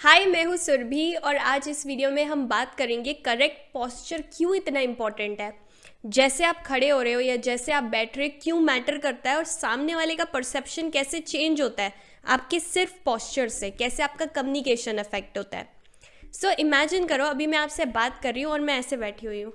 [0.00, 4.54] हाय मैं हूँ सुरभि और आज इस वीडियो में हम बात करेंगे करेक्ट पॉस्चर क्यों
[4.54, 5.52] इतना इंपॉर्टेंट है?
[6.06, 9.36] जैसे आप खड़े हो रहे हो या जैसे आप बैठ रहे क्यों मैटर करता है
[9.36, 11.92] और सामने वाले का परसेप्शन कैसे चेंज होता है?
[12.26, 15.68] आपके सिर्फ़ पॉस्चर से कैसे आपका कम्युनिकेशन अफेक्ट होता है?
[16.32, 19.26] सो so, इमेजिन करो अभी मैं आपसे बात कर रही हूँ और मैं ऐसे बैठी
[19.26, 19.52] हुई हूँ।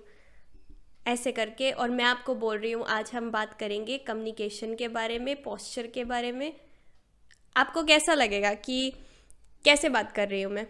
[1.08, 5.20] ऐसे करके और मैं आपको बोल रही हूँ आज हम बात करेंगे कम्युनिकेशन के बारे
[5.20, 6.52] में पॉस्चर के बारे में।
[7.56, 8.94] आपको कैसा लगेगा कि
[9.66, 10.68] कैसे बात कर रही हूँ मैं?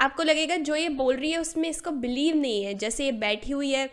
[0.00, 3.52] आपको लगेगा जो ये बोल रही है उसमें इसको बिलीव नहीं है। जैसे ये बैठी
[3.52, 3.90] हुई है,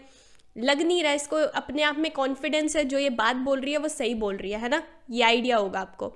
[0.58, 3.78] लग नहीं रहा इसको, अपने आप में कॉन्फिडेंस है, जो ये बात बोल रही है
[3.78, 4.84] वो सही बोल रही है है ना?
[5.12, 6.14] ये आइडिया होगा आपको।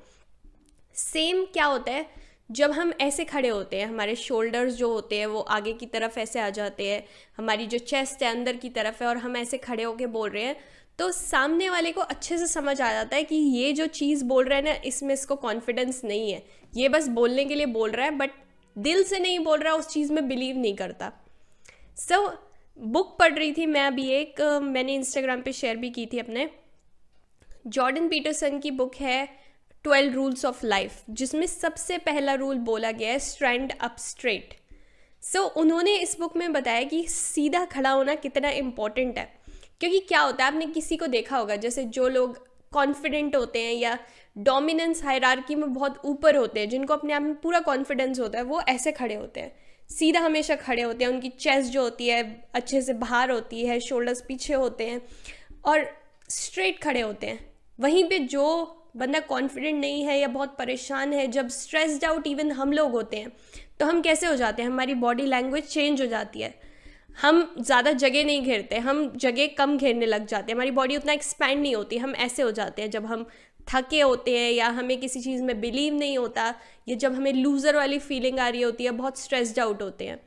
[0.95, 2.09] सेम क्या होता है?
[2.52, 6.20] जब हम ऐसे खड़े होते हैं, हमारे शोल्डर्स जो होते हैं, वो आगे की तरफ़
[6.20, 7.03] ऐसे आ जाते हैं,
[7.38, 10.44] हमारी जो चेस्ट है, अंदर की तरफ़ है, और हम ऐसे खड़े होके बोल रहे
[10.44, 10.55] हैं
[11.00, 14.45] तो सामने वाले को अच्छे से समझ आ जाता है कि ये जो चीज़ बोल
[14.45, 18.05] रहा है ना इसमें इसको कॉन्फिडेंस नहीं है। ये बस बोलने के लिए बोल रहा
[18.05, 18.31] है बट
[18.76, 21.12] दिल से नहीं बोल रहा उस चीज़ में बिलीव नहीं करता।
[21.98, 22.31] सो so,
[22.80, 26.50] बुक पढ़ रही थी मैं अभी एक मैंने इंस्टाग्राम पे शेयर भी की थी अपने।
[27.67, 29.26] जॉर्डन पीटरसन की बुक है
[29.86, 34.53] ट्वेल्व रूल्स ऑफ़ लाइफ जिसमें सबसे पहला रूल बोला गया है स्ट्रैंड अप स्ट्रेट
[35.23, 39.41] सो उन्होंने इस बुक में बताया कि सीधा खड़ा होना कितना इम्पोर्टेंट है।
[39.81, 42.37] क्योंकि क्या होता है, आपने किसी को देखा होगा, जैसे जो लोग
[42.71, 43.97] कॉन्फिडेंट होते हैं या
[44.37, 48.43] डोमिनेंस हायरार्की में बहुत ऊपर होते हैं, जिनको अपने आप में पूरा कॉन्फिडेंस होता है,
[48.43, 49.52] वो ऐसे खड़े होते हैं।
[49.89, 52.21] सीधा हमेशा खड़े होते हैं, उनकी चेस्ट जो होती है,
[52.53, 55.02] अच्छे से बाहर होती है शोल्डर्स पीछे होते हैं
[55.65, 55.85] और
[56.29, 57.39] स्ट्रेट खड़े होते हैं।
[57.79, 58.45] वहीं पे जो
[58.97, 63.17] बंदा कॉन्फिडेंट नहीं है या बहुत परेशान है, जब स्ट्रेस्ड आउट इवन हम लोग होते
[63.17, 63.31] हैं
[63.79, 64.69] तो हम कैसे हो जाते हैं?
[64.69, 66.70] हमारी बॉडी लैंग्वेज चेंज हो जाती है।
[67.17, 71.14] हम ज़्यादा जगह नहीं घेरते, हम जगह कम घेरने लग जाते हैं। हमारी बॉडी उतना
[71.14, 73.26] एक्सपैंड नहीं होती, हम ऐसे हो जाते हैं जब हम
[73.73, 76.54] थके होते हैं या हमें किसी चीज़ में बिलीव नहीं होता,
[76.88, 80.20] या जब हमें लूज़र वाली फीलिंग आ रही होती है, बहुत स्ट्रेस्ड आउट होते हैं।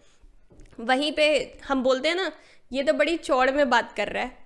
[0.81, 2.33] वहीं पे हम बोलते हैं ना,
[2.73, 4.37] ये तो बड़ी चौड़ में बात कर रहा है।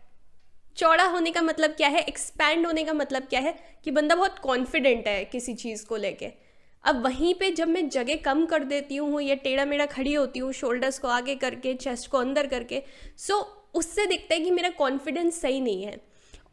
[0.77, 2.01] चौड़ा होने का मतलब क्या है?
[2.01, 3.55] एक्सपैंड होने का मतलब क्या है?
[3.85, 6.48] कि बंदा बहुत कॉन्फिडेंट है किसी चीज़ को लेके।
[6.85, 10.39] अब वहीं पे जब मैं जगह कम कर देती हूँ या टेढ़ा मेढ़ा खड़ी होती
[10.39, 12.83] हूँ शोल्डर्स को आगे करके चेस्ट को अंदर करके
[13.19, 13.39] सो
[13.75, 15.97] उससे दिखता है कि मेरा कॉन्फिडेंस सही नहीं है।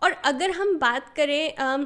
[0.03, 1.85] और अगर हम बात करें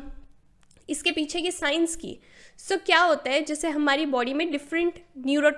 [0.89, 2.17] इसके पीछे की साइंस की
[2.59, 5.49] सो so, क्या होता है जैसे हमारी बॉडी में डिफरेंट न्यूरो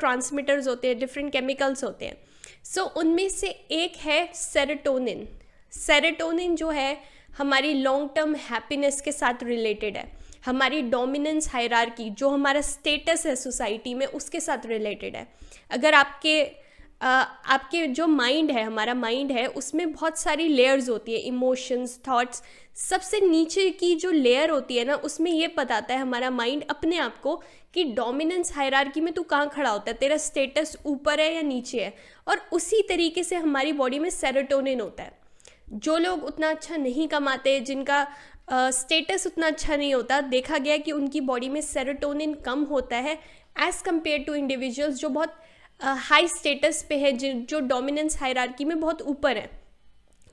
[0.67, 2.17] होते हैं डिफरेंट केमिकल्स होते हैं
[2.63, 5.27] सो so, उनमें से एक है सेरेटोनिन
[5.73, 6.97] सेरेटोनिन जो है
[7.37, 10.11] हमारी लॉन्ग टर्म हैप्पीनेस के साथ रिलेटेड है।
[10.45, 15.27] हमारी डोमिनेंस हायरार्की जो हमारा स्टेटस है सोसाइटी में उसके साथ रिलेटेड है।
[15.71, 16.61] अगर आपके
[17.01, 17.09] आ,
[17.45, 22.43] आपके जो माइंड है हमारा माइंड है उसमें बहुत सारी लेयर्स होती है इमोशंस थॉट्स
[22.75, 26.97] सबसे नीचे की जो लेयर होती है ना उसमें ये बताता है हमारा माइंड अपने
[26.97, 27.35] आप को
[27.73, 29.97] कि डोमिनेंस हायरार्की में तू कहाँ खड़ा होता है?
[29.97, 31.93] तेरा स्टेटस ऊपर है या नीचे है?
[32.27, 35.19] और उसी तरीके से हमारी बॉडी में सेरोटोनिन होता है।
[35.73, 38.07] जो लोग उतना अच्छा नहीं कमाते जिनका
[38.51, 43.17] स्टेटस उतना अच्छा नहीं होता। देखा गया कि उनकी बॉडी में सेरोटोनिन कम होता है
[43.59, 45.35] एज़ कंपेयर टू इंडिविजुअल्स जो बहुत
[45.79, 49.49] हाई uh, स्टेटस पे है जो डोमिनेंस हायरार्की में बहुत ऊपर है।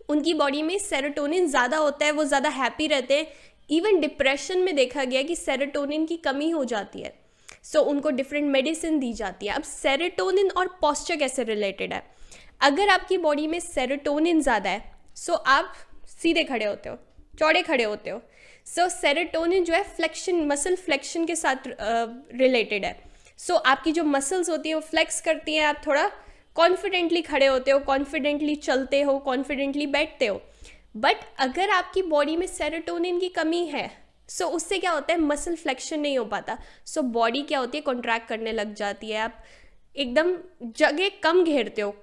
[0.08, 3.26] उनकी बॉडी में सेरोटोनिन ज़्यादा होता है वो ज़्यादा हैप्पी रहते हैं।
[3.70, 7.12] इवन डिप्रेशन में देखा गया कि सेरोटोनिन की कमी हो जाती है।
[7.62, 12.02] सो so, उनको डिफरेंट मेडिसिन दी जाती है। अब सेरोटोनिन और पॉस्चर कैसे रिलेटेड है?
[12.62, 14.82] अगर आपकी बॉडी में सेरोटोनिन ज़्यादा है
[15.16, 15.74] सो so आप
[16.12, 16.98] सीधे खड़े होते हो।
[17.38, 18.22] चौड़े खड़े होते हो।
[18.66, 23.00] सो so, सेरोटोनिन जो है फ्लेक्शन मसल फ्लेक्शन के साथ रिलेटेड uh, है।
[23.38, 26.10] सो so, आपकी जो मसल्स होती है वो फ्लेक्स करती हैं आप थोड़ा
[26.56, 30.40] कॉन्फिडेंटली खड़े होते हो कॉन्फिडेंटली चलते हो कॉन्फिडेंटली बैठते हो।
[30.96, 33.90] बट अगर आपकी बॉडी में सेरेटोनिन की कमी है
[34.28, 35.20] सो so, उससे क्या होता है?
[35.20, 37.82] मसल फ्लेक्शन नहीं हो पाता। सो so, बॉडी क्या होती है?
[37.82, 39.42] कॉन्ट्रैक्ट करने लग जाती है। आप
[39.96, 40.36] एकदम
[40.76, 41.94] जगह कम घेरते हो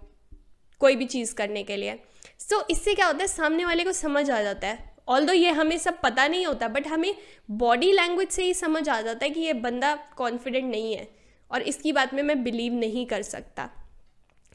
[0.79, 2.00] कोई भी चीज़ करने के लिए।
[2.40, 3.28] सो so, इससे क्या होता है?
[3.28, 6.68] सामने वाले को समझ आ जाता है। ऑल दो ये हमें सब पता नहीं होता
[6.68, 7.14] बट हमें
[7.52, 11.08] बॉडी लैंग्वेज से ही समझ आ जाता है कि ये बंदा कॉन्फिडेंट नहीं है
[11.52, 13.70] और इसकी बात में मैं बिलीव नहीं कर सकता।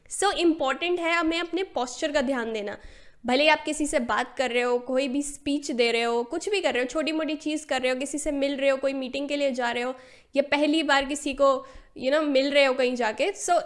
[0.09, 2.77] सो so, इंपॉर्टेंट है हमें अपने पॉस्चर का ध्यान देना।
[3.25, 6.49] भले आप किसी से बात कर रहे हो कोई भी स्पीच दे रहे हो कुछ
[6.49, 8.77] भी कर रहे हो छोटी मोटी चीज़ कर रहे हो किसी से मिल रहे हो
[8.77, 9.93] कोई मीटिंग के लिए जा रहे हो
[10.35, 11.49] या पहली बार किसी को
[11.97, 13.59] यू you नो know, मिल रहे हो कहीं जाके so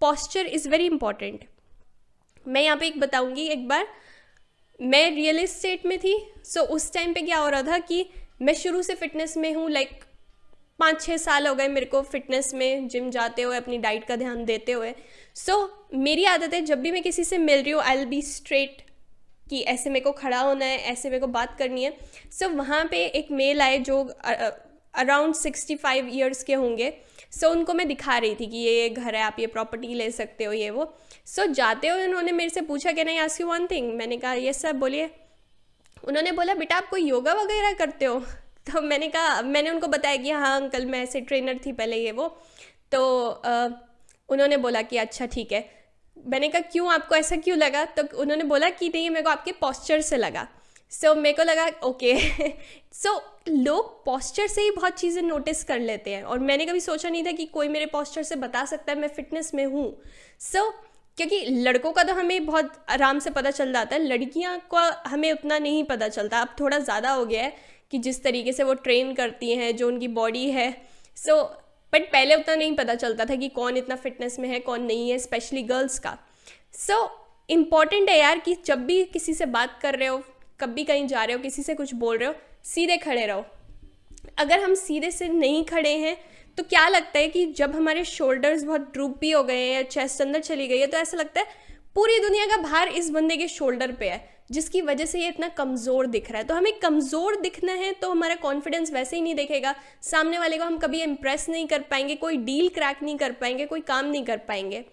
[0.00, 1.44] posture is very important
[2.46, 3.86] मैं यहाँ पे एक बताऊँगी एक बार
[4.80, 8.06] मैं रियल इस्टेट में थी सो उस टाइम पे क्या हो रहा था कि
[8.42, 9.90] मैं शुरू से फिटनेस में हूँ लाइक
[10.78, 14.16] पाँच छः साल हो गए मेरे को फिटनेस में जिम जाते हुए अपनी डाइट का
[14.16, 14.94] ध्यान देते हुए।
[15.34, 18.22] सो so, मेरी आदत है जब भी मैं किसी से मिल रही हूँ आई बी
[18.22, 18.82] स्ट्रेट
[19.50, 21.96] कि ऐसे मेरे को खड़ा होना है ऐसे मेरे को बात करनी है।
[22.32, 24.02] सो so, वहाँ पे एक मेल आए जो
[24.94, 26.98] अराउंड सिक्सटी फाइव ईयर्स के होंगे।
[27.30, 29.94] सो so, उनको मैं दिखा रही थी कि ये ये घर है आप ये प्रॉपर्टी
[29.94, 30.96] ले सकते हो ये वो।
[31.26, 34.16] सो so, जाते हुए उन्होंने मेरे से पूछा कि नहीं आस्क यू वन थिंग मैंने
[34.16, 35.10] कहा ये सब बोलिए।
[36.04, 38.20] उन्होंने बोला बेटा आप कोई योगा वगैरह करते हो?
[38.72, 42.12] तो मैंने कहा मैंने उनको बताया कि हाँ अंकल मैं ऐसे ट्रेनर थी पहले ये
[42.12, 42.38] वो।
[42.92, 43.68] तो आ,
[44.28, 45.78] उन्होंने बोला कि अच्छा ठीक है।
[46.26, 46.92] मैंने कहा क्यों?
[46.92, 47.84] आपको ऐसा क्यों लगा?
[47.84, 50.48] तो उन्होंने बोला कि नहीं मेरे को आपके पॉस्चर से लगा।
[50.92, 52.14] सो so, मेरे को लगा ओके
[52.92, 57.08] सो लोग पॉस्चर से ही बहुत चीज़ें नोटिस कर लेते हैं। और मैंने कभी सोचा
[57.08, 59.90] नहीं था कि कोई मेरे पॉस्चर से बता सकता है मैं फिटनेस में हूँ।
[60.40, 60.72] सो so,
[61.18, 65.30] क्योंकि लड़कों का तो हमें बहुत आराम से पता चल जाता है लड़कियाँ का हमें
[65.32, 67.56] उतना नहीं पता चलता। अब थोड़ा ज़्यादा हो गया है
[67.90, 70.70] कि जिस तरीके से वो ट्रेन करती हैं जो उनकी बॉडी है।
[71.16, 71.44] सो so,
[71.92, 75.10] बट पहले उतना नहीं पता चलता था कि कौन इतना फिटनेस में है कौन नहीं
[75.10, 76.16] है स्पेशली गर्ल्स का।
[76.72, 77.08] सो so,
[77.48, 80.22] इंपॉर्टेंट है यार कि जब भी किसी से बात कर रहे हो
[80.60, 82.34] कभी कहीं जा रहे हो किसी से कुछ बोल रहे हो
[82.64, 83.44] सीधे खड़े रहो।
[84.38, 86.16] अगर हम सीधे से नहीं खड़े हैं
[86.58, 90.22] तो क्या लगता है कि जब हमारे शोल्डर्स बहुत ड्रूपी हो गए हैं या चेस्ट
[90.22, 91.66] अंदर चली गई है तो ऐसा लगता है
[91.96, 95.48] पूरी दुनिया का भार इस बंदे के शोल्डर पे है जिसकी वजह से ये इतना
[95.56, 99.34] कमज़ोर दिख रहा है। तो हमें कमज़ोर दिखना है तो हमारा कॉन्फिडेंस वैसे ही नहीं
[99.34, 103.32] दिखेगा। सामने वाले को हम कभी इम्प्रेस नहीं कर पाएँगे कोई डील क्रैक नहीं कर
[103.32, 104.84] पाएँगे कोई काम नहीं कर पाएँगे।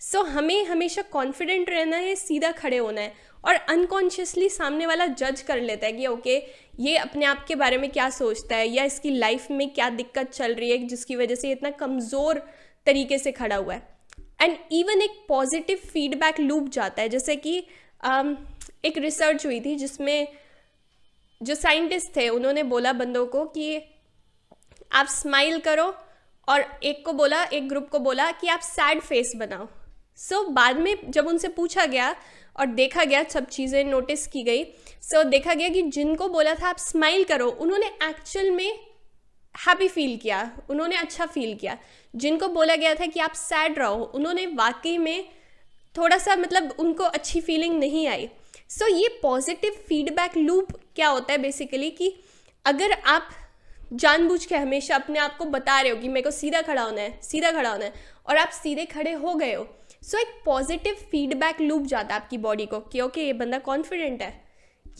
[0.00, 3.12] सो so, हमें हमेशा कॉन्फिडेंट रहना है सीधा खड़े होना है।
[3.44, 6.36] और अनकॉन्शियसली सामने वाला जज कर लेता है कि ओके
[6.80, 10.30] ये अपने आप के बारे में क्या सोचता है या इसकी लाइफ में क्या दिक्कत
[10.30, 12.42] चल रही है जिसकी वजह से इतना कमज़ोर
[12.86, 13.82] तरीके से खड़ा हुआ है।
[14.42, 17.62] एंड इवन एक पॉजिटिव फीडबैक लूप जाता है। जैसे कि
[18.06, 18.34] um,
[18.84, 20.28] एक रिसर्च हुई थी जिसमें
[21.40, 23.82] जो साइंटिस्ट थे उन्होंने बोला बंदों को कि
[24.92, 25.84] आप स्माइल करो
[26.48, 29.68] और एक को बोला एक ग्रुप को बोला कि आप सैड फेस बनाओ।
[30.18, 32.14] सो so, बाद में जब उनसे पूछा गया
[32.56, 36.54] और देखा गया सब चीज़ें नोटिस की गई। सो so, देखा गया कि जिनको बोला
[36.54, 38.78] था आप स्माइल करो उन्होंने एक्चुअल में
[39.54, 41.76] हैप्पी फील किया उन्होंने अच्छा फील किया।
[42.14, 45.28] जिनको बोला गया था कि आप सैड रहो उन्होंने वाकई में
[45.94, 48.28] थोड़ा सा मतलब उनको अच्छी फीलिंग नहीं आई।
[48.68, 52.14] सो so, ये पॉजिटिव फीडबैक लूप क्या होता है बेसिकली कि
[52.64, 53.28] अगर आप
[53.92, 57.00] जानबूझ के हमेशा अपने आप को बता रहे हो कि मेरे को सीधा खड़ा होना
[57.00, 57.92] है सीधा खड़ा होना है
[58.28, 59.66] और आप सीधे खड़े हो गए हो
[60.02, 63.58] सो so, एक पॉजिटिव फीडबैक लूप जाता है आपकी बॉडी को कि ओके ये बंदा
[63.60, 64.32] कॉन्फिडेंट है।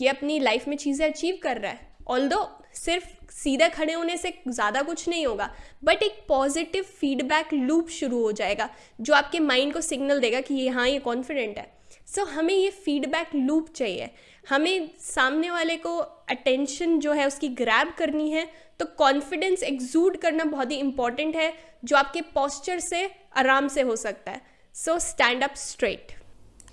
[0.01, 2.29] ये अपनी लाइफ में चीज़ें अचीव कर रहा है। ऑल
[2.75, 5.49] सिर्फ़ सीधे खड़े होने से ज़्यादा कुछ नहीं होगा
[5.83, 8.69] बट एक पॉजिटिव फीडबैक लूप शुरू हो जाएगा
[8.99, 11.65] जो आपके माइंड को सिग्नल देगा कि ये हाँ ये कॉन्फिडेंट है।
[12.07, 14.09] सो so, हमें ये फीडबैक लूप चाहिए।
[14.43, 18.47] हमें सामने वाले को अटेंशन जो है उसकी ग्रैब करनी है
[18.79, 21.53] तो कॉन्फिडेंस एग्जूड करना बहुत ही इंपॉर्टेंट है
[21.85, 24.41] जो आपके पॉस्चर से आराम से हो सकता है।
[24.75, 26.11] So stand up straight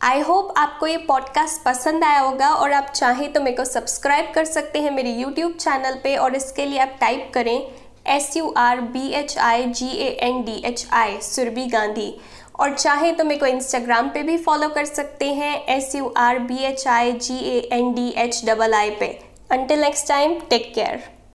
[0.02, 4.30] I hope आपको ये पॉडकास्ट पसंद आया होगा और आप चाहें तो मेरे को सब्सक्राइब
[4.34, 7.58] कर सकते हैं मेरे यूट्यूब चैनल पे और इसके लिए आप टाइप करें
[8.06, 12.12] S U R B H I G A N D H I Surbhi Gandhi.
[12.60, 16.38] और चाहें तो मेरे को इंस्टाग्राम पे भी फॉलो कर सकते हैं S U R
[16.38, 19.06] B H I G A N D H double I पे।
[19.50, 21.17] Until next time take care